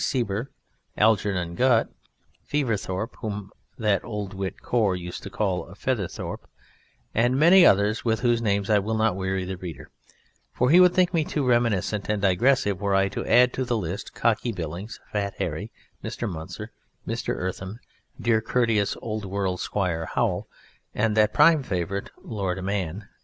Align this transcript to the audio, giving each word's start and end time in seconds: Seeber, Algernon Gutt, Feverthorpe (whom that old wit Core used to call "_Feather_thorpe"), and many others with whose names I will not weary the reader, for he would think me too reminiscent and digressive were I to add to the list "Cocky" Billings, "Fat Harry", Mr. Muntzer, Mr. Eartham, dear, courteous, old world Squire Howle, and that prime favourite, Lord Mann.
Seeber, 0.03 0.47
Algernon 0.97 1.53
Gutt, 1.55 1.87
Feverthorpe 2.43 3.15
(whom 3.17 3.51
that 3.77 4.03
old 4.03 4.33
wit 4.33 4.59
Core 4.63 4.95
used 4.95 5.21
to 5.21 5.29
call 5.29 5.67
"_Feather_thorpe"), 5.67 6.45
and 7.13 7.37
many 7.37 7.67
others 7.67 8.03
with 8.03 8.21
whose 8.21 8.41
names 8.41 8.67
I 8.71 8.79
will 8.79 8.95
not 8.97 9.15
weary 9.15 9.45
the 9.45 9.57
reader, 9.57 9.91
for 10.51 10.71
he 10.71 10.79
would 10.79 10.95
think 10.95 11.13
me 11.13 11.23
too 11.23 11.45
reminiscent 11.45 12.09
and 12.09 12.19
digressive 12.19 12.81
were 12.81 12.95
I 12.95 13.09
to 13.09 13.23
add 13.27 13.53
to 13.53 13.63
the 13.63 13.77
list 13.77 14.15
"Cocky" 14.15 14.51
Billings, 14.51 14.99
"Fat 15.11 15.35
Harry", 15.37 15.71
Mr. 16.03 16.27
Muntzer, 16.27 16.71
Mr. 17.07 17.37
Eartham, 17.37 17.77
dear, 18.19 18.41
courteous, 18.41 18.97
old 19.03 19.23
world 19.25 19.59
Squire 19.59 20.07
Howle, 20.07 20.47
and 20.95 21.15
that 21.15 21.31
prime 21.31 21.61
favourite, 21.61 22.09
Lord 22.23 22.59
Mann. 22.63 23.07